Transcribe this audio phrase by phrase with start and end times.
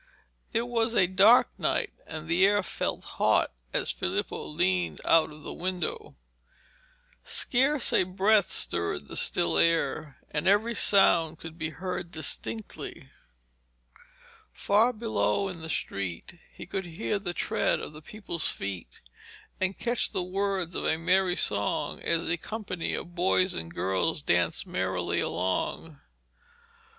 [0.51, 5.43] It was a dark night, and the air felt hot as Filippo leaned out of
[5.43, 6.15] the window.
[7.23, 13.11] Scarce a breath stirred the still air, and every sound could be heard distinctly.
[14.51, 19.01] Far below in the street he could hear the tread of the people's feet,
[19.59, 24.23] and catch the words of a merry song as a company of boys and girls
[24.23, 26.01] danced merrily along.